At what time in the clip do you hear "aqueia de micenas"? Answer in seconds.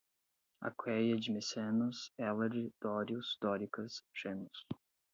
0.63-2.11